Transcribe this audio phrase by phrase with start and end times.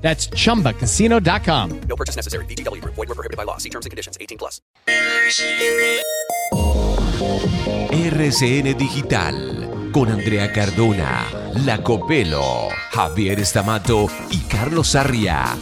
[0.00, 1.80] That's chumbacasino.com.
[1.88, 2.44] No purchase necessary.
[2.46, 2.94] VGW Group.
[2.96, 3.58] Void where prohibited by law.
[3.58, 4.18] See terms and conditions.
[4.20, 4.60] 18 plus.
[7.92, 11.26] RCN Digital con Andrea Cardona,
[11.64, 15.56] Lacopelo, Javier Estamato y Carlos Sarria.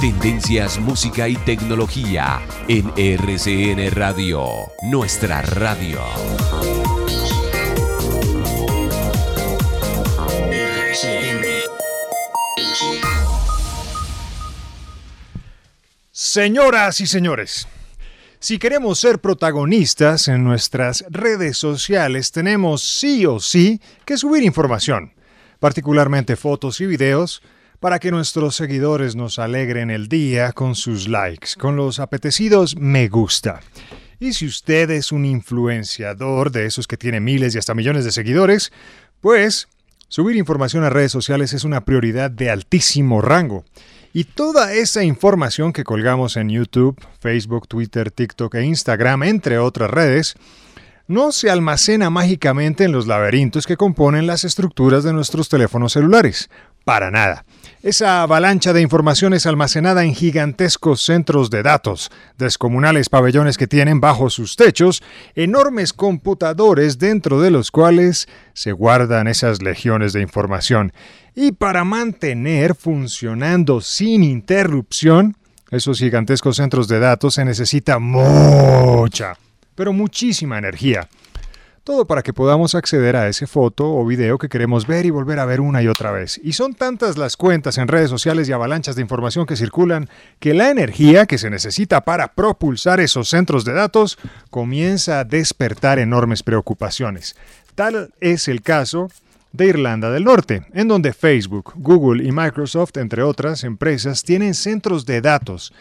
[0.00, 6.00] Tendencias, música y tecnología en RCN Radio, nuestra radio.
[16.26, 17.68] Señoras y señores,
[18.38, 25.12] si queremos ser protagonistas en nuestras redes sociales, tenemos sí o sí que subir información,
[25.60, 27.42] particularmente fotos y videos,
[27.78, 33.08] para que nuestros seguidores nos alegren el día con sus likes, con los apetecidos me
[33.08, 33.60] gusta.
[34.18, 38.12] Y si usted es un influenciador de esos que tiene miles y hasta millones de
[38.12, 38.72] seguidores,
[39.20, 39.68] pues
[40.08, 43.66] subir información a redes sociales es una prioridad de altísimo rango.
[44.16, 49.90] Y toda esa información que colgamos en YouTube, Facebook, Twitter, TikTok e Instagram, entre otras
[49.90, 50.36] redes,
[51.08, 56.48] no se almacena mágicamente en los laberintos que componen las estructuras de nuestros teléfonos celulares.
[56.84, 57.44] Para nada.
[57.82, 64.00] Esa avalancha de información es almacenada en gigantescos centros de datos, descomunales pabellones que tienen
[64.00, 65.02] bajo sus techos
[65.34, 70.94] enormes computadores dentro de los cuales se guardan esas legiones de información.
[71.34, 75.36] Y para mantener funcionando sin interrupción
[75.70, 79.36] esos gigantescos centros de datos se necesita mucha,
[79.74, 81.08] pero muchísima energía.
[81.84, 85.38] Todo para que podamos acceder a ese foto o video que queremos ver y volver
[85.38, 86.40] a ver una y otra vez.
[86.42, 90.08] Y son tantas las cuentas en redes sociales y avalanchas de información que circulan
[90.40, 94.16] que la energía que se necesita para propulsar esos centros de datos
[94.48, 97.36] comienza a despertar enormes preocupaciones.
[97.74, 99.10] Tal es el caso
[99.52, 105.04] de Irlanda del Norte, en donde Facebook, Google y Microsoft, entre otras empresas, tienen centros
[105.04, 105.74] de datos.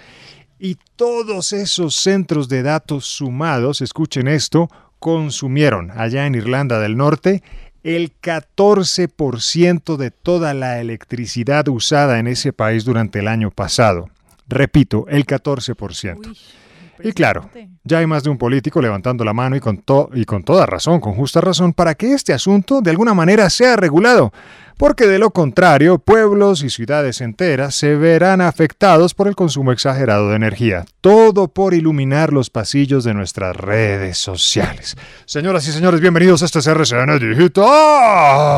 [0.66, 7.44] Y todos esos centros de datos sumados, escuchen esto, consumieron allá en Irlanda del Norte
[7.84, 14.10] el 14% de toda la electricidad usada en ese país durante el año pasado.
[14.48, 16.34] Repito, el 14%.
[17.04, 17.50] Y claro,
[17.84, 21.02] ya hay más de un político levantando la mano y con, y con toda razón,
[21.02, 24.32] con justa razón, para que este asunto de alguna manera sea regulado,
[24.78, 30.30] porque de lo contrario, pueblos y ciudades enteras se verán afectados por el consumo exagerado
[30.30, 30.86] de energía.
[31.02, 34.96] Todo por iluminar los pasillos de nuestras redes sociales.
[35.26, 38.54] Señoras y señores, bienvenidos a este RCN Digital.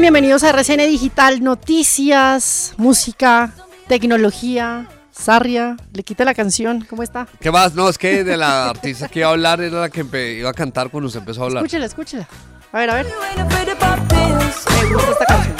[0.00, 3.52] Bienvenidos a RCN Digital, noticias, música,
[3.88, 7.26] tecnología, Sarria, le quita la canción, ¿cómo está?
[7.40, 7.74] ¿Qué más?
[7.74, 10.04] No, es que de la artista que iba a hablar era la que
[10.38, 11.64] iba a cantar cuando se empezó a hablar.
[11.64, 12.28] Escúchela, escúchela.
[12.72, 13.06] A ver, a ver.
[13.06, 13.44] Me
[14.94, 15.56] gusta esta canción.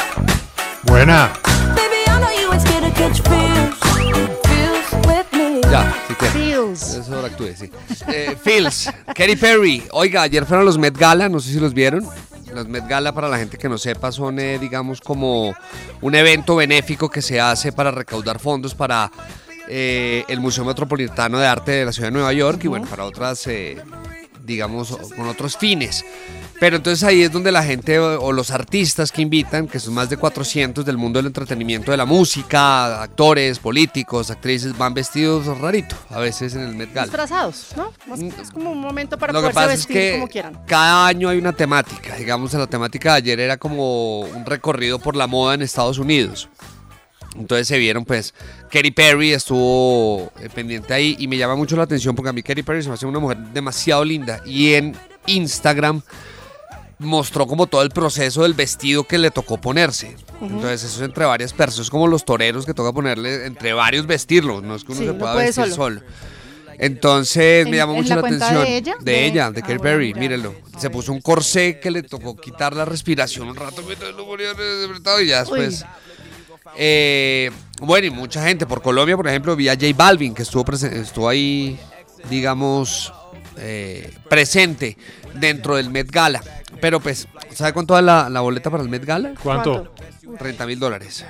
[0.84, 1.32] Buena.
[5.70, 6.26] Ya, sí que.
[6.26, 6.94] Feels.
[6.94, 7.70] Eso ahora actúe, sí.
[8.06, 9.82] Eh, Feels, Katy Perry.
[9.90, 12.08] Oiga, ayer fueron los Met Gala, no sé si los vieron.
[12.54, 15.54] Los Met Gala, para la gente que no sepa, son, eh, digamos, como
[16.00, 19.10] un evento benéfico que se hace para recaudar fondos para
[19.68, 23.04] eh, el Museo Metropolitano de Arte de la Ciudad de Nueva York y, bueno, para
[23.04, 23.76] otras, eh,
[24.48, 26.04] digamos, con otros fines.
[26.58, 30.10] Pero entonces ahí es donde la gente o, los artistas que invitan, que son más
[30.10, 35.94] de 400 del mundo del entretenimiento, de la música, actores, políticos, actrices, van vestidos rarito,
[36.10, 37.06] a veces en el Met Gala.
[37.06, 37.92] Disfrazados, ¿no?
[38.42, 40.60] Es como un momento para Lo que pasa es vestir que como quieran.
[40.66, 42.16] cada año hay una temática.
[42.16, 46.48] Digamos, la temática de ayer era como un recorrido por la moda en Estados Unidos.
[47.38, 48.34] Entonces se vieron, pues,
[48.70, 52.42] Katy Perry estuvo eh, pendiente ahí y me llama mucho la atención porque a mí
[52.42, 54.42] Katy Perry se me hace una mujer demasiado linda.
[54.44, 54.96] Y en
[55.26, 56.02] Instagram
[56.98, 60.16] mostró como todo el proceso del vestido que le tocó ponerse.
[60.40, 64.06] Entonces eso es entre varias personas, es como los toreros que toca ponerle entre varios
[64.06, 65.74] vestirlos, no es que uno Sí, se pueda vestir solo.
[65.74, 66.00] solo.
[66.80, 68.64] Entonces ¿En- me llamó mucho la la, atención.
[68.64, 68.94] de ella?
[69.00, 70.20] De De- ella, de Ah, Katy bueno, Perry, ya.
[70.20, 70.54] mírenlo.
[70.78, 74.50] Se puso un corsé que le tocó quitar la respiración un rato mientras lo ponía
[74.52, 75.84] apretado y ya después.
[76.76, 77.50] Eh,
[77.80, 81.28] bueno, y mucha gente por Colombia, por ejemplo, vi a J Balvin que estuvo, estuvo
[81.28, 81.78] ahí,
[82.28, 83.12] digamos,
[83.56, 84.96] eh, presente
[85.34, 86.42] dentro del Met Gala.
[86.80, 89.34] Pero pues, ¿sabe cuánto da la, la boleta para el Met Gala?
[89.42, 89.92] ¿Cuánto?
[90.38, 91.24] 30 mil dólares.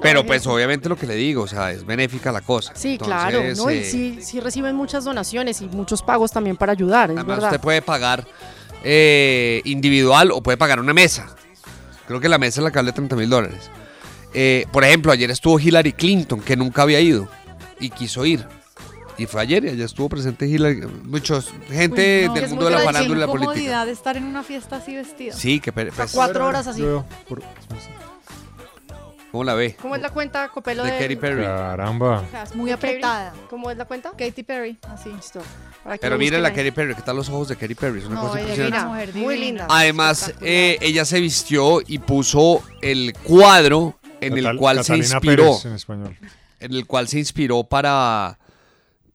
[0.00, 2.72] Pero pues obviamente lo que le digo, o sea, es benéfica la cosa.
[2.74, 3.70] Sí, Entonces, claro, ¿no?
[3.70, 7.36] Y eh, sí, sí reciben muchas donaciones y muchos pagos también para ayudar, es Además,
[7.36, 7.50] verdad.
[7.52, 8.26] usted puede pagar
[8.82, 11.34] eh, individual o puede pagar una mesa.
[12.12, 13.70] Creo que la mesa es la que vale 30 mil dólares.
[14.34, 17.26] Eh, por ejemplo, ayer estuvo Hillary Clinton, que nunca había ido
[17.80, 18.46] y quiso ir.
[19.16, 20.86] Y fue ayer y allá estuvo presente Hillary.
[21.04, 23.52] Muchos, gente Uy, no, del mundo de la farándula y la Qué política.
[23.54, 25.32] comodidad estar en una fiesta así vestida.
[25.32, 25.72] Sí, que
[26.12, 26.80] Cuatro horas así.
[26.82, 27.42] Yo- por-
[29.32, 29.74] ¿Cómo la ve?
[29.80, 30.84] ¿Cómo es la cuenta, Copelo?
[30.84, 31.42] De de- Katy Perry.
[31.42, 32.22] Caramba.
[32.44, 33.32] Es muy apretada.
[33.48, 34.10] ¿Cómo es la cuenta?
[34.10, 35.08] Katy Perry, así.
[35.10, 35.40] Listo.
[36.00, 36.54] Pero miren la ahí.
[36.54, 38.00] Katy Perry, ¿qué tal los ojos de Katy Perry?
[38.00, 38.86] Es una No, cosa impresionante.
[38.88, 39.66] mujer muy linda.
[39.70, 45.44] Además, eh, ella se vistió y puso el cuadro en el cual se inspiró.
[45.46, 46.16] Pérez en español.
[46.60, 48.38] en el cual se inspiró para,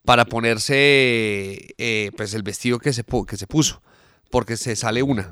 [0.04, 3.82] para ponerse eh, pues el vestido que se, que se puso,
[4.32, 5.32] porque se sale una.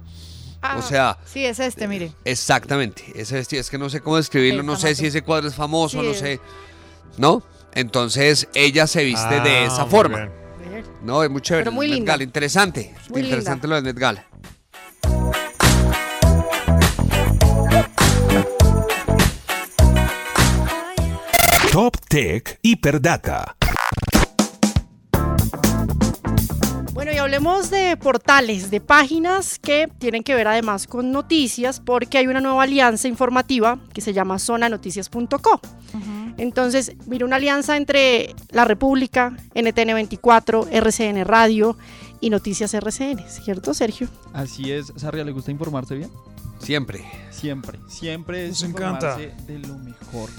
[0.68, 2.12] Ah, O sea, Sí, es este, mire.
[2.24, 5.56] exactamente, ese vestido, es que no sé cómo describirlo, no sé si ese cuadro es
[5.56, 6.20] famoso, Sí, no es.
[6.20, 6.40] sé,
[7.18, 7.44] ¿no?
[7.74, 10.84] Entonces ella se viste de Ah, esa forma, bien.
[11.04, 11.24] ¿no?
[11.24, 11.66] Es muy chévere.
[11.66, 12.00] Pero muy.
[12.02, 14.26] Gala, interesante, Muy interesante lo del Met Gala.
[21.72, 23.56] Top Tech Hiperdata.
[27.36, 32.40] Hablemos de portales, de páginas que tienen que ver además con noticias, porque hay una
[32.40, 35.60] nueva alianza informativa que se llama zonanoticias.co.
[36.38, 41.78] Entonces, mira, una alianza entre La República, NTN24, RCN Radio
[42.22, 44.08] y Noticias RCN, ¿cierto, Sergio?
[44.32, 46.12] Así es, Sarria, ¿le gusta informarse bien?
[46.66, 47.06] Siempre.
[47.30, 49.18] Siempre, siempre es Nos encanta.
[49.18, 50.32] de lo mejor.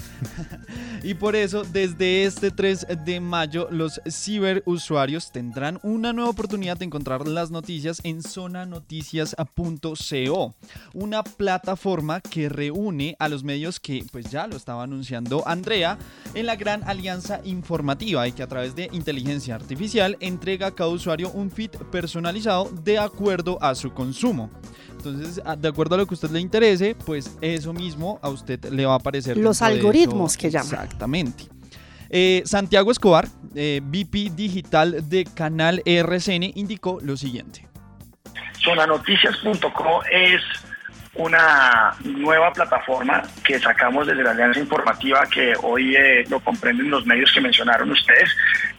[1.03, 6.83] y por eso, desde este 3 de mayo, los ciberusuarios tendrán una nueva oportunidad de
[6.83, 10.55] encontrar las noticias en zonanoticias.co,
[10.93, 15.97] una plataforma que reúne a los medios que, pues ya lo estaba anunciando Andrea,
[16.33, 20.89] en la gran alianza informativa y que a través de inteligencia artificial entrega a cada
[20.89, 24.49] usuario un feed personalizado de acuerdo a su consumo.
[24.97, 28.29] Entonces, a- de acuerdo a lo que a usted le interese, pues eso mismo a
[28.29, 29.37] usted le va a aparecer.
[29.37, 30.65] Los algoritmos que llaman.
[30.83, 31.45] Exactamente.
[32.09, 37.67] Eh, Santiago Escobar, eh, VP digital de Canal RCN, indicó lo siguiente.
[38.63, 40.41] Zonanoticias.co es
[41.15, 47.05] una nueva plataforma que sacamos desde la Alianza Informativa que hoy eh, lo comprenden los
[47.05, 48.29] medios que mencionaron ustedes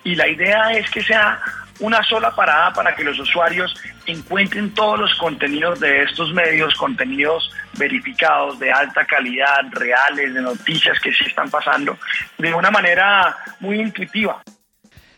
[0.05, 1.41] y la idea es que sea
[1.81, 3.75] una sola parada para que los usuarios
[4.07, 10.99] encuentren todos los contenidos de estos medios, contenidos verificados de alta calidad, reales, de noticias
[11.01, 11.97] que sí están pasando,
[12.39, 14.43] de una manera muy intuitiva.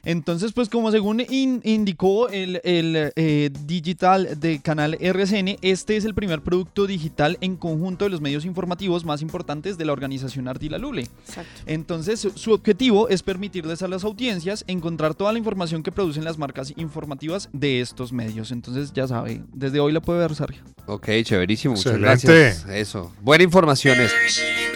[0.04, 6.04] Entonces, pues como según in- indicó el, el, eh, digital de Canal RCN, este es
[6.04, 10.48] el primer producto digital en conjunto de los medios informativos más importantes de la organización
[10.48, 11.02] Ardila Lule.
[11.26, 11.50] Exacto.
[11.66, 16.36] Entonces, su- objetivo es permitirles a las audiencias encontrar toda la información que producen las
[16.38, 18.50] marcas informativas de estos medios.
[18.52, 20.62] Entonces, ya sabe, desde hoy la puede ver, Sargio.
[20.86, 22.26] Ok, chéverísimo, muchas Excelente.
[22.26, 22.66] gracias.
[22.68, 24.12] Eso, buena información es.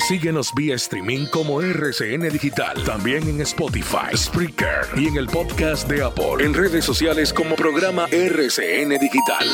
[0.07, 2.77] Síguenos vía streaming como RCN Digital.
[2.85, 6.45] También en Spotify, Spreaker y en el podcast de Apple.
[6.45, 9.49] En redes sociales como programa RCN Digital.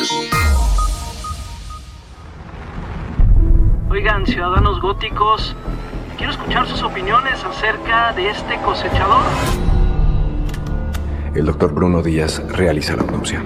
[3.90, 5.54] Oigan, ciudadanos góticos,
[6.16, 9.22] quiero escuchar sus opiniones acerca de este cosechador.
[11.32, 13.40] El doctor Bruno Díaz realiza la autopsia.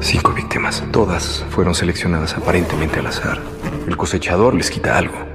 [0.00, 0.82] Cinco víctimas.
[0.90, 3.42] Todas fueron seleccionadas aparentemente al azar.
[3.86, 5.33] El cosechador les quita algo.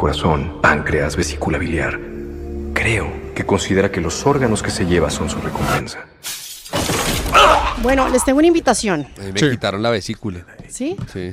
[0.00, 2.00] Corazón, páncreas, vesícula biliar.
[2.72, 6.06] Creo que considera que los órganos que se lleva son su recompensa.
[7.82, 9.06] Bueno, les tengo una invitación.
[9.18, 10.46] Me quitaron la vesícula.
[10.70, 10.96] ¿Sí?
[11.12, 11.32] Sí.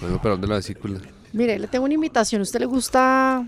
[0.00, 0.98] Bueno, pero ¿dónde la vesícula?
[1.34, 2.40] Mire, le tengo una invitación.
[2.40, 3.44] ¿A usted le gusta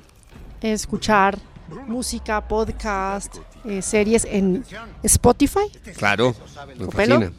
[0.61, 1.39] escuchar
[1.87, 4.67] música, podcast, eh, series en
[5.03, 5.71] Spotify?
[5.97, 6.35] Claro,
[6.79, 7.21] me ¿Copelo?
[7.21, 7.33] fascina.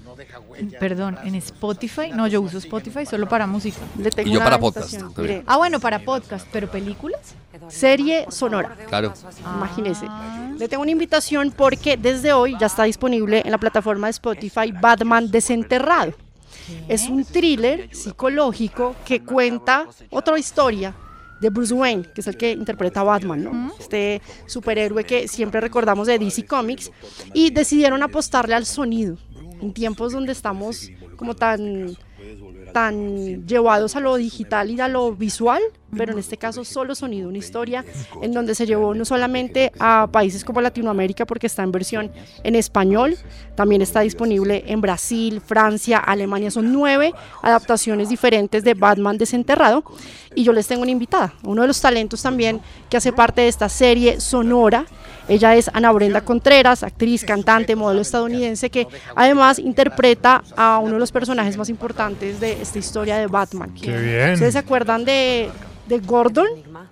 [0.80, 2.12] Perdón, en Spotify.
[2.13, 3.80] No, yo uso Spotify solo para música.
[3.98, 5.44] Le tengo Y yo para podcast también.
[5.46, 7.36] Ah, bueno, para podcast, pero películas.
[7.70, 8.75] serie sonora.
[8.88, 9.13] Claro.
[9.40, 10.08] Imagínese.
[10.58, 14.72] Le tengo una invitación porque desde hoy ya está disponible en la plataforma de Spotify
[14.72, 16.13] Batman Desenterrado.
[16.88, 20.94] Es un thriller psicológico que cuenta otra historia
[21.42, 23.74] de Bruce Wayne, que es el que interpreta a Batman, ¿no?
[23.80, 26.92] Este superhéroe que siempre recordamos de DC Comics
[27.34, 29.18] y decidieron apostarle al sonido
[29.62, 31.96] en tiempos donde estamos como tan
[32.72, 35.62] tan llevados a lo digital y a lo visual,
[35.96, 37.84] pero en este caso solo sonido, una historia
[38.22, 42.12] en donde se llevó no solamente a países como Latinoamérica porque está en versión
[42.44, 43.18] en español,
[43.56, 49.84] también está disponible en Brasil, Francia, Alemania, son nueve adaptaciones diferentes de Batman desenterrado
[50.34, 53.48] y yo les tengo una invitada, uno de los talentos también que hace parte de
[53.48, 54.86] esta serie sonora.
[55.28, 61.00] Ella es Ana Brenda Contreras, actriz, cantante, modelo estadounidense que además interpreta a uno de
[61.00, 63.74] los personajes más importantes de esta historia de Batman.
[63.74, 64.34] Qué bien.
[64.34, 65.50] ¿Ustedes se acuerdan de,
[65.88, 66.48] de Gordon?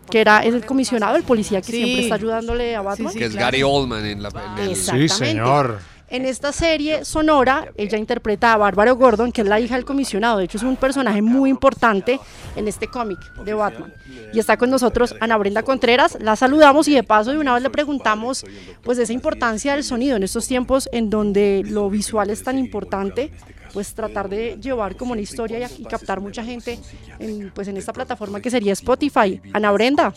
[0.10, 1.84] Que era es el comisionado, el policía que Sí.
[1.84, 3.14] siempre está ayudándole a Batman.
[3.14, 5.84] que es Gary Oldman en la en el- Exactamente.
[6.12, 10.40] En esta serie sonora, ella interpreta a Bárbaro Gordon, que es la hija del comisionado.
[10.40, 12.20] De hecho, es un personaje muy importante
[12.56, 13.94] en este cómic de Batman.
[14.34, 16.18] Y está con nosotros Ana Brenda Contreras.
[16.20, 18.44] La saludamos y de paso de una vez le preguntamos
[18.82, 23.32] pues esa importancia del sonido en estos tiempos en donde lo visual es tan importante
[23.74, 26.80] pues tratar de llevar como una historia y, y captar mucha gente
[27.20, 29.42] en, pues en esta plataforma que sería Spotify.
[29.54, 30.14] Ana Brenda.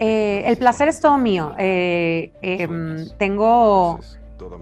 [0.00, 1.54] Eh, el placer es todo mío.
[1.58, 4.00] Eh, em, tengo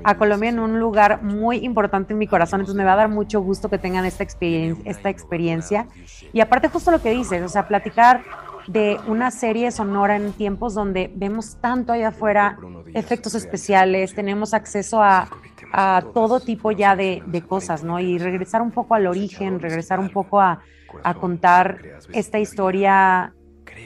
[0.05, 3.09] a Colombia en un lugar muy importante en mi corazón, entonces me va a dar
[3.11, 5.87] mucho gusto que tengan esta, experien- esta experiencia.
[6.33, 8.23] Y aparte justo lo que dices, o sea, platicar
[8.69, 12.59] de una serie sonora en tiempos donde vemos tanto allá afuera,
[12.95, 15.29] efectos especiales, tenemos acceso a,
[15.73, 18.00] a todo tipo ya de, de cosas, ¿no?
[18.00, 20.61] Y regresar un poco al origen, regresar un poco a,
[21.02, 21.82] a contar
[22.12, 23.35] esta historia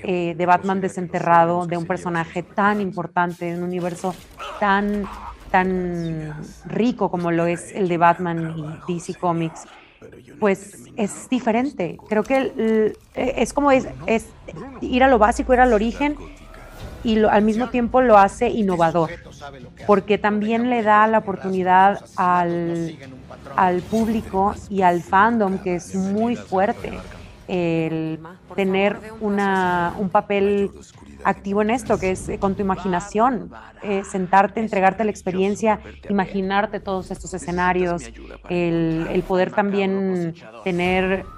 [0.03, 4.21] eh, de Batman desenterrado, de un personaje tan importante, en un universo
[4.59, 5.11] tan,
[5.51, 9.69] tan rico como lo es el de Batman y DC Comics,
[10.39, 12.03] pues es diferente.
[12.07, 14.37] Creo que el- es como es, es
[14.81, 16.21] ir a lo básico, ir al origen
[17.03, 19.21] y lo- al mismo tiempo lo hace innovador,
[19.85, 23.01] porque también le da la oportunidad al,
[23.57, 27.07] al público y al fandom, que es muy fuerte,
[27.47, 28.23] el
[28.55, 30.77] tener una, un papel
[31.23, 36.81] activo en esto, que es eh, con tu imaginación, eh, sentarte, entregarte la experiencia, imaginarte
[36.81, 38.13] todos estos escenarios,
[38.49, 41.31] el, el poder también tener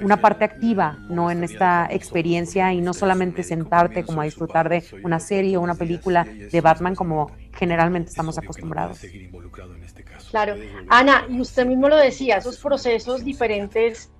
[0.00, 4.84] una parte activa no en esta experiencia y no solamente sentarte como a disfrutar de
[5.02, 9.00] una serie o una película de Batman como generalmente estamos acostumbrados.
[10.30, 10.56] Claro.
[10.88, 14.10] Ana, y usted mismo lo decía, esos procesos diferentes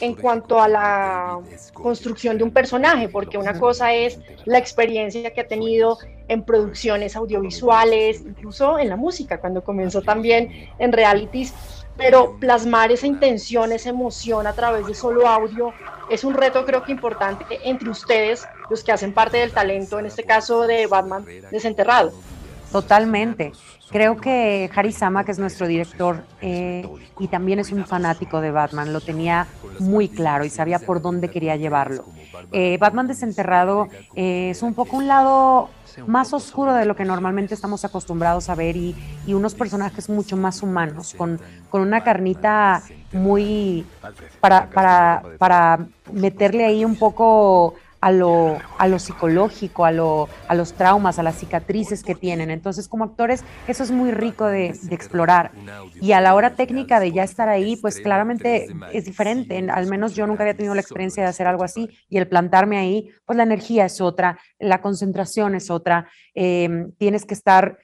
[0.00, 1.38] en cuanto a la
[1.74, 7.14] construcción de un personaje, porque una cosa es la experiencia que ha tenido en producciones
[7.14, 11.52] audiovisuales, incluso en la música, cuando comenzó también en realities,
[12.00, 15.74] pero plasmar esa intención, esa emoción a través de solo audio
[16.08, 20.06] es un reto creo que importante entre ustedes, los que hacen parte del talento, en
[20.06, 22.12] este caso de Batman desenterrado.
[22.72, 23.52] Totalmente.
[23.90, 28.52] Creo que Harry Sama, que es nuestro director eh, y también es un fanático de
[28.52, 29.48] Batman, lo tenía
[29.80, 32.04] muy claro y sabía por dónde quería llevarlo.
[32.52, 35.70] Eh, Batman desenterrado eh, es un poco un lado
[36.06, 38.94] más oscuro de lo que normalmente estamos acostumbrados a ver y,
[39.26, 43.84] y unos personajes mucho más humanos, con, con una carnita muy
[44.40, 45.80] para, para, para
[46.12, 51.22] meterle ahí un poco a lo, a lo psicológico, a, lo, a los traumas, a
[51.22, 52.50] las cicatrices que tienen.
[52.50, 55.50] Entonces, como actores, eso es muy rico de, explorar.
[56.00, 59.58] Y a la hora técnica de ya estar ahí, pues claramente es diferente.
[59.58, 62.26] En- Al menos yo nunca había tenido la experiencia de hacer algo así y el
[62.26, 66.08] plantarme ahí, pues la energía es otra, la concentración es otra.
[66.34, 67.80] eh, tienes que estar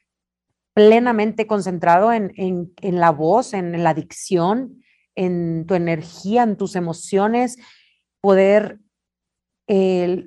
[0.75, 4.83] plenamente concentrado en, en- en la voz, en la dicción,
[5.15, 7.57] en tu energía, en tus emociones,
[8.21, 8.79] poder
[9.67, 10.25] eh,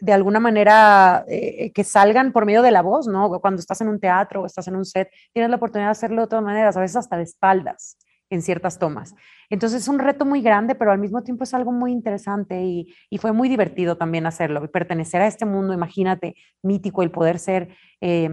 [0.00, 3.40] de alguna manera eh, que salgan por medio de la voz, ¿no?
[3.40, 6.22] Cuando estás en un teatro o estás en un set, tienes la oportunidad de hacerlo
[6.22, 7.96] de todas maneras, a veces hasta de espaldas
[8.30, 9.14] en ciertas tomas.
[9.48, 12.94] Entonces es un reto muy grande, pero al mismo tiempo es algo muy interesante y,
[13.08, 14.62] y fue muy divertido también hacerlo.
[14.64, 17.68] Y pertenecer a este mundo, imagínate, mítico, el poder ser
[18.00, 18.28] eh,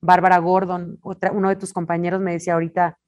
[0.00, 2.98] Bárbara Gordon, otra, uno de tus compañeros me decía ahorita,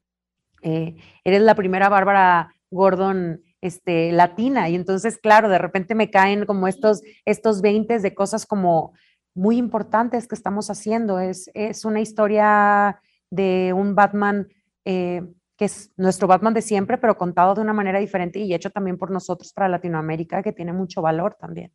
[0.63, 4.69] eh, eres la primera Bárbara Gordon este, latina.
[4.69, 8.93] Y entonces, claro, de repente me caen como estos, estos 20 de cosas como
[9.35, 11.19] muy importantes que estamos haciendo.
[11.19, 13.01] Es, es una historia
[13.31, 14.49] de un Batman
[14.85, 15.23] eh,
[15.59, 18.97] que es nuestro Batman de siempre, pero contado de una manera diferente y hecho también
[18.97, 21.73] por nosotros para Latinoamérica, que tiene mucho valor también.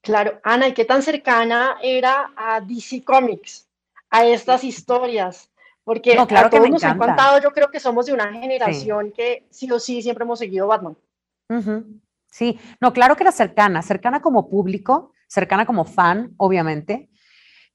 [0.00, 3.68] Claro, Ana, ¿y qué tan cercana era a DC Comics,
[4.10, 5.49] a estas historias?
[5.90, 8.32] Porque No, claro a que todos nos han contado, yo creo que somos de una
[8.32, 10.96] generación que sí o sí siempre hemos seguido Batman.
[12.30, 17.10] Sí, no, claro que era cercana, cercana como público, cercana como fan, obviamente,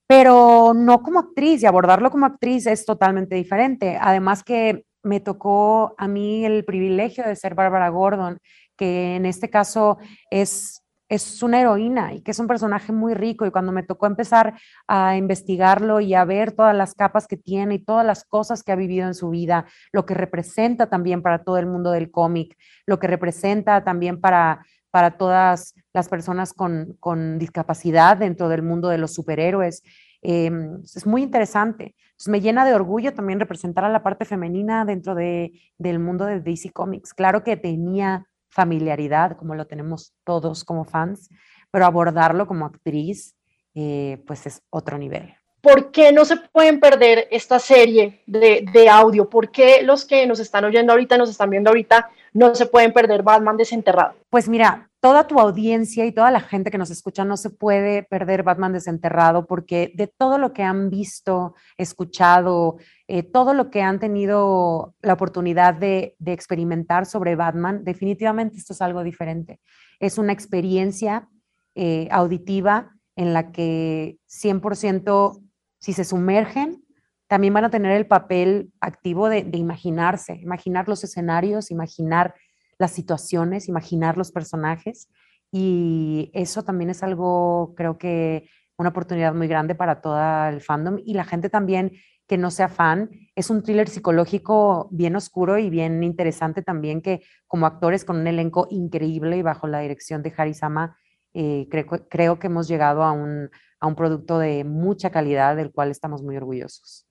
[0.06, 3.98] pero no como actriz y abordarlo como actriz es totalmente diferente.
[4.00, 8.38] Además que me tocó a mí el privilegio de ser Bárbara Gordon,
[8.78, 9.98] que en este caso
[10.30, 14.06] es, es una heroína y que es un personaje muy rico y cuando me tocó
[14.06, 14.54] empezar
[14.88, 18.72] a investigarlo y a ver todas las capas que tiene y todas las cosas que
[18.72, 22.56] ha vivido en su vida, lo que representa también para todo el mundo del cómic,
[22.86, 28.88] lo que representa también para, para todas las personas con, con discapacidad dentro del mundo
[28.88, 29.82] de los superhéroes.
[30.22, 30.50] Eh,
[30.82, 31.94] es muy interesante.
[32.16, 36.24] Entonces, me llena de orgullo también representar a la parte femenina dentro de, del mundo
[36.24, 37.14] de DC Comics.
[37.14, 41.28] Claro que tenía familiaridad, como lo tenemos todos como fans,
[41.70, 43.36] pero abordarlo como actriz,
[43.74, 45.34] eh, pues es otro nivel.
[45.60, 49.28] ¿Por qué no se pueden perder esta serie de, de audio?
[49.28, 52.92] ¿Por qué los que nos están oyendo ahorita, nos están viendo ahorita, no se pueden
[52.92, 54.14] perder Batman desenterrado?
[54.28, 58.02] Pues mira, toda tu audiencia y toda la gente que nos escucha no se puede
[58.02, 62.76] perder Batman desenterrado porque de todo lo que han visto, escuchado,
[63.08, 68.82] eh, todo lo que han tenido la oportunidad de, experimentar sobre Batman, definitivamente esto es
[68.82, 69.60] algo diferente.
[69.98, 71.28] Es una experiencia
[71.74, 75.40] eh, auditiva en la que 100%
[75.78, 76.84] si se sumergen,
[77.28, 82.34] también van a tener el papel activo de, imaginarse, imaginar los escenarios, imaginar
[82.78, 85.08] las situaciones, imaginar los personajes.
[85.50, 90.98] Y eso también es algo, creo que una oportunidad muy grande para todo el fandom
[91.04, 91.92] y la gente también
[92.26, 93.10] que no sea fan.
[93.34, 98.26] Es un thriller psicológico bien oscuro y bien interesante también que como actores con un
[98.26, 100.96] elenco increíble y bajo la dirección de Harisama,
[101.34, 101.68] eh,
[102.08, 103.50] creo, que hemos llegado a un
[103.96, 107.05] producto de mucha calidad del cual estamos muy orgullosos.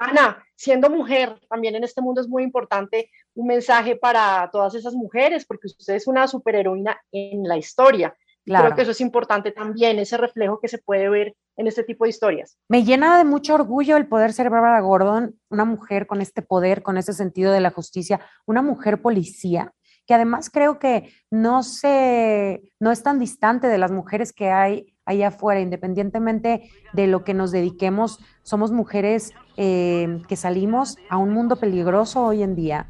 [0.00, 4.94] Ana, siendo mujer, también en este mundo es muy importante un mensaje para todas esas
[4.94, 8.16] mujeres, porque usted es una superheroína en la historia.
[8.46, 8.64] Claro.
[8.64, 12.04] Creo que eso es importante también, ese reflejo que se puede ver en este tipo
[12.04, 12.56] de historias.
[12.68, 16.82] Me llena de mucho orgullo el poder ser Bárbara Gordon, una mujer con este poder,
[16.82, 19.74] con ese sentido de la justicia, una mujer policía,
[20.06, 24.96] que además creo que no, se, no es tan distante de las mujeres que hay
[25.04, 31.34] allá afuera, independientemente de lo que nos dediquemos, somos mujeres eh, que salimos a un
[31.34, 32.86] mundo peligroso hoy en día,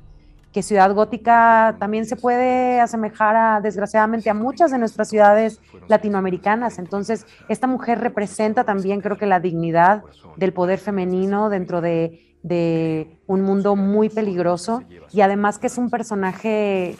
[0.52, 6.78] que Ciudad Gótica también se puede asemejar a, desgraciadamente, a muchas de nuestras ciudades latinoamericanas.
[6.78, 10.04] Entonces, esta mujer representa también, creo que, la dignidad
[10.36, 15.90] del poder femenino dentro de, de un mundo muy peligroso y además que es un
[15.90, 16.96] personaje,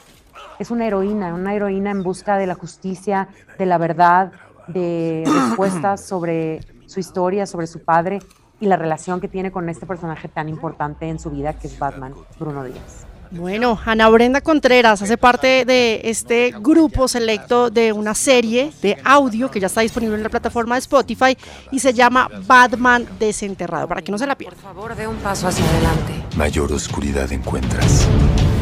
[0.59, 4.33] es una heroína, una heroína en busca de la justicia, de la verdad,
[4.67, 8.19] de respuestas sobre su historia, sobre su padre
[8.61, 11.77] y la relación que tiene con este personaje tan importante en su vida que es
[11.77, 13.05] Batman, Bruno Díaz.
[13.31, 19.49] Bueno, Ana Brenda Contreras hace parte de este grupo selecto de una serie de audio
[19.49, 21.37] que ya está disponible en la plataforma de Spotify
[21.71, 24.57] y se llama Batman Desenterrado, para que no se la pierda.
[24.57, 26.13] Por favor, dé un paso hacia adelante.
[26.35, 28.05] Mayor oscuridad encuentras.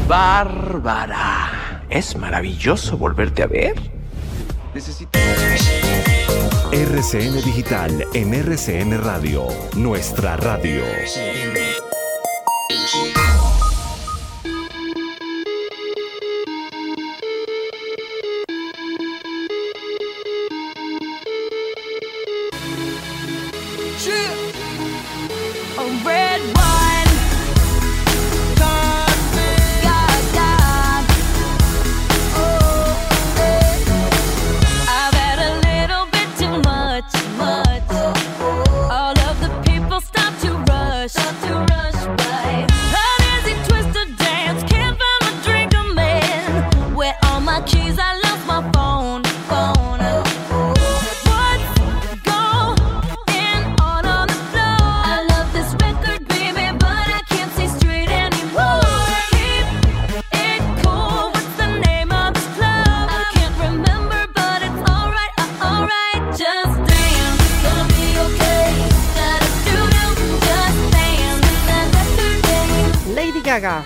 [0.07, 3.73] Bárbara, es maravilloso volverte a ver.
[6.79, 10.85] RCN Digital en RCN Radio, nuestra radio.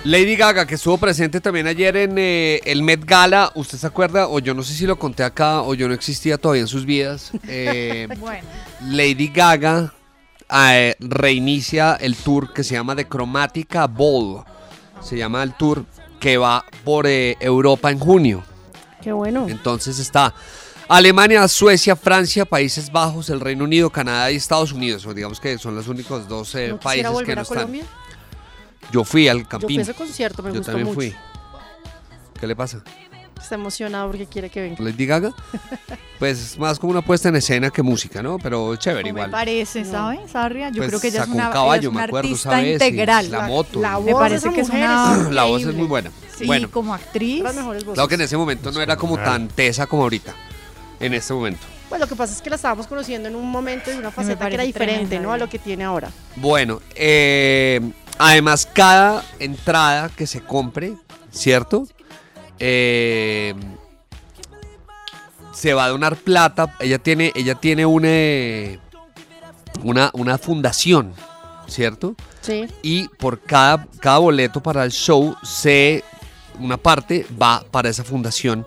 [0.05, 4.27] Lady Gaga, que estuvo presente también ayer en eh, el Met Gala, ¿usted se acuerda?
[4.27, 6.85] O yo no sé si lo conté acá, o yo no existía todavía en sus
[6.85, 7.31] vidas.
[7.47, 8.45] Eh, Bueno.
[8.81, 9.93] Lady Gaga
[10.71, 14.43] eh, reinicia el tour que se llama The Chromatica Ball.
[15.01, 15.85] Se llama el tour
[16.19, 18.43] que va por Europa en junio.
[19.01, 19.47] Qué bueno.
[19.47, 20.33] Entonces está
[20.89, 25.07] Alemania, Suecia, Francia, Países Bajos, el Reino Unido, Canadá y Estados Unidos.
[25.15, 27.57] Digamos que son los únicos dos eh, ¿No quisiera países que no a están.
[27.57, 27.85] Colombia?
[28.93, 29.67] Yo fui al Yo Campín.
[29.69, 30.95] fui a ese concierto, me Yo gustó también mucho.
[30.95, 31.13] fui.
[32.39, 32.81] ¿Qué le pasa?
[33.41, 34.77] Está emocionado porque quiere que venga.
[34.81, 35.33] Lady Gaga.
[36.19, 38.37] Pues es más como una puesta en escena que música, ¿no?
[38.39, 39.31] Pero chévere Me igual.
[39.31, 40.69] parece, ¿sabe, Sarria?
[40.69, 42.27] Yo Pues creo que ella es sacó un una, ella caballo, es una me acuerdo,
[42.29, 42.67] artista ¿sabes?
[42.67, 43.31] Y integral.
[43.31, 43.81] la moto.
[43.81, 45.29] La Me voz de parece que es una...
[45.31, 46.11] La voz es muy buena.
[46.37, 47.43] Sí, bueno, como actriz.
[47.43, 47.95] Las mejores voces.
[47.95, 50.33] claro que en ese momento no era como tan tesa como ahorita.
[51.01, 51.59] En este momento.
[51.89, 54.47] Pues lo que pasa es que la estábamos conociendo en un momento y una faceta
[54.47, 55.33] que era parece diferente, tremenda ¿no?
[55.33, 56.09] A lo que tiene ahora.
[56.37, 57.81] Bueno, eh,
[58.17, 60.95] además cada entrada que se compre,
[61.31, 61.87] ¿cierto?
[62.59, 63.53] Eh,
[65.53, 66.75] se va a donar plata.
[66.79, 68.79] Ella tiene, ella tiene una, eh,
[69.83, 71.13] una, una fundación,
[71.67, 72.15] ¿cierto?
[72.41, 72.67] Sí.
[72.81, 76.03] Y por cada, cada boleto para el show, se,
[76.59, 78.65] una parte va para esa fundación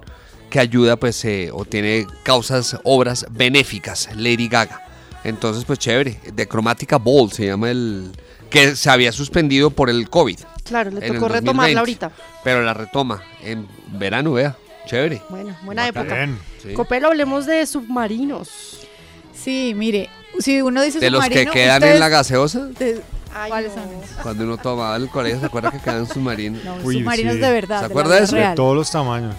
[0.51, 4.83] que ayuda, pues, eh, o tiene causas, obras benéficas, Lady Gaga.
[5.25, 6.21] Entonces, pues, chévere.
[6.35, 8.13] The Chromatica Ball se llama el...
[8.51, 10.39] que se había suspendido por el COVID.
[10.65, 12.11] Claro, le tocó retomarla 2020, ahorita.
[12.45, 14.57] Pero la retoma en verano, vea.
[14.87, 15.21] Chévere.
[15.29, 16.29] Bueno, buena época.
[16.63, 16.73] Sí.
[16.75, 18.87] Copelo, hablemos de submarinos.
[19.35, 23.01] Sí, mire, si uno dice De los que submarino, quedan en la gaseosa, de-
[23.49, 24.17] ¿Cuáles son esos?
[24.23, 26.65] cuando uno tomaba en el colegio, ¿se acuerda que quedaban submarinos?
[26.65, 27.81] No, submarinos de verdad.
[27.81, 28.37] ¿Se acuerda de eso?
[28.37, 28.51] real.
[28.51, 29.35] De todos los tamaños.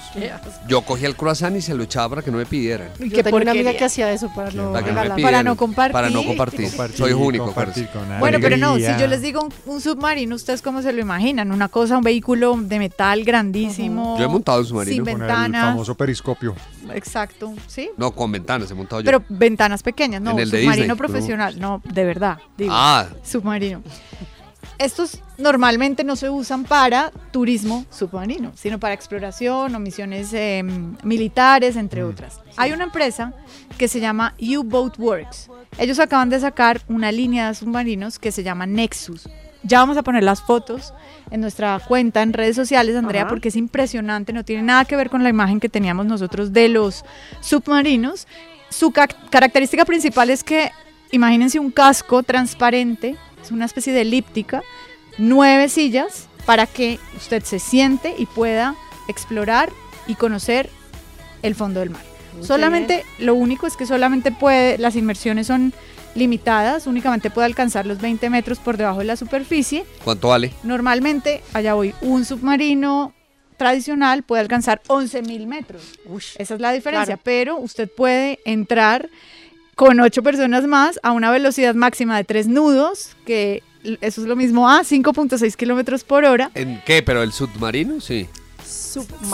[0.67, 2.89] Yo cogía el croissant y se lo echaba para que no me pidieran.
[2.99, 3.77] Yo Qué tenía una amiga porquería.
[3.77, 5.15] que hacía eso para no Para que no me regalar.
[5.15, 5.31] pidieran.
[5.33, 5.93] Para no compartir.
[5.93, 6.67] Para no compartir.
[6.69, 7.45] Compartir, Soy único.
[7.45, 8.09] compartir acuérdese.
[8.09, 11.01] con Bueno, pero no, si yo les digo un, un submarino, ¿ustedes cómo se lo
[11.01, 11.51] imaginan?
[11.51, 14.17] Una cosa, un vehículo de metal grandísimo.
[14.17, 15.05] Yo he montado un submarino.
[15.05, 16.55] Sin Con el famoso periscopio.
[16.93, 17.89] Exacto, sí.
[17.97, 19.05] No, con ventanas he montado yo.
[19.05, 23.07] Pero ventanas pequeñas, no, En el de submarino profesional, no, de verdad, digo, Ah.
[23.23, 23.81] submarino.
[24.79, 30.63] Estos normalmente no se usan para turismo submarino, sino para exploración o misiones eh,
[31.03, 32.39] militares, entre otras.
[32.57, 33.33] Hay una empresa
[33.79, 35.49] que se llama U-Boat Works.
[35.79, 39.27] Ellos acaban de sacar una línea de submarinos que se llama Nexus.
[39.63, 40.93] Ya vamos a poner las fotos
[41.31, 43.29] en nuestra cuenta en redes sociales, Andrea, Ajá.
[43.29, 46.69] porque es impresionante, no tiene nada que ver con la imagen que teníamos nosotros de
[46.69, 47.03] los
[47.41, 48.27] submarinos.
[48.69, 50.71] Su ca- característica principal es que,
[51.11, 54.61] imagínense un casco transparente, es una especie de elíptica,
[55.17, 58.75] nueve sillas para que usted se siente y pueda
[59.09, 59.69] explorar
[60.05, 60.69] y conocer
[61.41, 62.01] el fondo del mar.
[62.35, 65.73] Muy Solamente, lo único es que solamente puede, las inmersiones son
[66.15, 69.85] limitadas, únicamente puede alcanzar los 20 metros por debajo de la superficie.
[70.03, 70.53] ¿Cuánto vale?
[70.63, 73.13] Normalmente, allá voy, un submarino
[73.57, 75.81] tradicional puede alcanzar 11 mil metros.
[76.37, 77.21] Esa es la diferencia, Claro.
[77.23, 79.09] pero usted puede entrar
[79.75, 83.61] con ocho personas más a una velocidad máxima de tres nudos, que
[84.01, 86.49] eso es lo mismo a 5.6 kilómetros por hora.
[86.55, 87.03] ¿En qué?
[87.03, 88.01] ¿Pero el submarino?
[88.01, 88.27] Sí.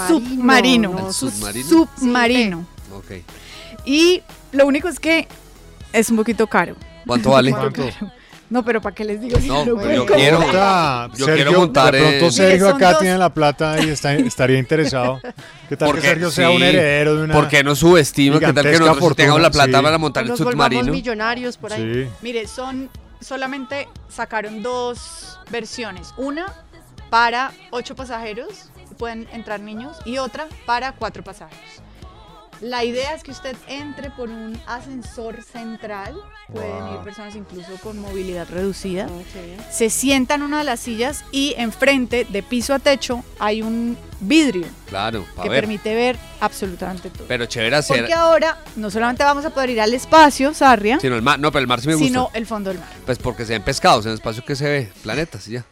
[0.08, 0.92] Submarino.
[0.92, 1.68] no, ¿El su- submarino?
[1.98, 2.66] Submarino.
[2.96, 3.12] Ok.
[3.86, 5.28] Y lo único es que
[5.94, 6.76] es un poquito caro.
[7.08, 7.52] ¿Cuánto vale?
[7.52, 7.84] ¿Cuánto?
[8.50, 9.40] No, pero ¿para qué les digo?
[9.40, 10.40] si No, yo puedo quiero-?
[10.42, 14.14] Puta, Yo Sergio, quiero montar De pronto Sergio acá dos- tiene la plata y está,
[14.14, 15.20] estaría interesado.
[15.70, 18.40] ¿Qué tal que Porque Sergio sea un sí, heredero de una ¿Por qué no subestima?
[18.40, 19.84] ¿Qué tal que nosotros tengamos la plata Sí.
[19.84, 20.92] para montar Nos el submarino?
[20.92, 22.04] millonarios por ahí.
[22.06, 22.10] Sí.
[22.22, 22.90] Mire, son
[23.22, 26.14] solamente sacaron dos versiones.
[26.18, 26.46] Una
[27.10, 31.82] para ocho pasajeros, pueden entrar niños, y otra para cuatro pasajeros.
[32.64, 36.16] La idea es que usted entre por un ascensor central,
[36.50, 39.10] pueden ir personas incluso con movilidad reducida,
[39.70, 43.98] se sientan en una de las sillas y enfrente, de piso a techo, hay un
[44.22, 45.60] vidrio Claro, que ver.
[45.60, 47.26] permite ver absolutamente todo.
[47.28, 47.98] Pero chévere hacer.
[47.98, 51.40] Porque ahora no solamente vamos a poder ir al espacio, Sarria, Sino el mar.
[51.42, 52.08] No, pero el mar sí me gusta.
[52.08, 52.88] sino el fondo del mar.
[53.06, 54.92] Pues porque se ven pescados en el espacio que se ve.
[55.02, 55.66] Planetas y ya.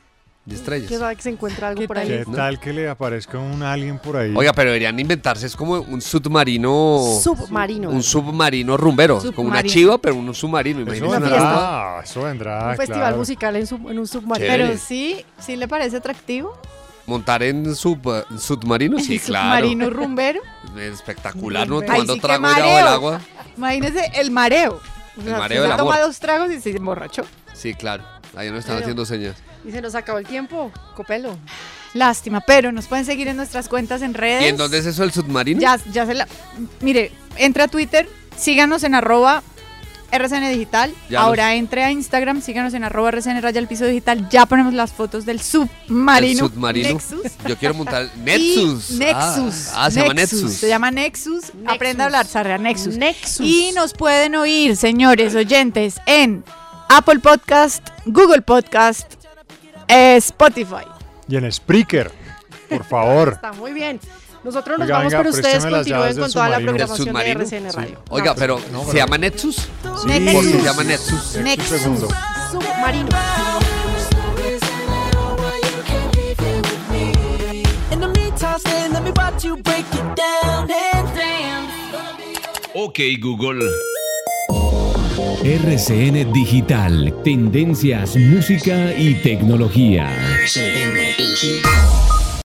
[0.44, 0.90] Y estrellas.
[0.90, 2.08] Que va que se encuentra algo por ahí.
[2.08, 2.36] ¿Qué ¿no?
[2.36, 4.34] tal que le aparezca un alien por ahí?
[4.36, 5.46] Oiga, pero deberían inventarse.
[5.46, 7.00] Es como un submarino.
[7.22, 7.90] Submarino.
[7.92, 9.18] Un submarino rumbero.
[9.20, 9.74] Como una Submarino.
[9.74, 10.80] chiva, pero un submarino.
[10.92, 12.00] eso vendrá, cosa.
[12.04, 13.18] eso vendrá, un festival claro.
[13.18, 14.48] musical en, sub- en un submarino.
[14.48, 14.66] Chévere.
[14.70, 16.58] Pero sí, sí le parece atractivo.
[17.06, 18.00] Montar en sub,
[18.40, 19.58] submarino, sí, El claro.
[19.60, 20.42] Submarino rumbero.
[20.80, 21.82] Espectacular, ¿no?
[21.82, 22.88] Tomando sí, qué trago debajo del mareo.
[22.88, 23.22] agua.
[23.58, 24.80] Imagínese el mareo.
[25.20, 26.08] O sea, mareo se del toma amor.
[26.08, 27.24] dos tragos y se emborrachó.
[27.54, 28.04] Sí, claro.
[28.36, 29.36] Ahí no están Pero- haciendo señas.
[29.66, 31.38] Y se nos acabó el tiempo, Copelo.
[31.94, 34.44] Lástima, pero nos pueden seguir en nuestras cuentas en redes.
[34.44, 35.60] ¿Y en dónde es eso el submarino?
[35.60, 36.28] Ya, ya se la.
[36.80, 39.44] Mire, entra a Twitter, síganos en arroba
[40.12, 40.94] RCN Digital.
[41.10, 44.30] Ya Ahora entre a Instagram, síganos en arroba RCN Raya el Piso Digital.
[44.30, 46.46] Ya ponemos las fotos del submarino.
[46.46, 46.90] El submarino.
[46.90, 47.32] Nexus.
[47.48, 48.92] Yo quiero montar Nexus.
[48.92, 49.70] Y Nexus.
[49.74, 50.54] Ah, ah, se llama Nexus.
[50.54, 51.52] Se llama Nexus.
[51.66, 52.98] Aprenda a hablar, Sarria, Nexus.
[52.98, 53.46] Nexus.
[53.46, 56.44] Y nos pueden oír, señores oyentes, en
[56.90, 59.21] Apple Podcast, Google Podcast,
[60.18, 60.86] Spotify.
[61.28, 62.12] Y en Spreaker,
[62.70, 63.30] por favor.
[63.36, 64.00] Está muy bien.
[64.44, 66.72] Nosotros nos Oiga, vamos, venga, pero ustedes las continúen llaves con del toda la submarino.
[66.72, 67.42] programación de submarino?
[67.42, 68.04] RCN Radio.
[68.10, 69.56] Oiga, No, pero No, ¿se llama Nexus?
[69.56, 71.22] Sí, ¿Por qué se llama Nexus?
[71.70, 72.08] Segundo.
[72.52, 73.10] Submarino.
[77.92, 81.72] In the meantime, stay, let me watch you break it down and dance.
[82.74, 83.60] Ok, Google.
[85.18, 90.10] RCN Digital, tendencias, música y tecnología.
[90.42, 92.01] RCN Digital.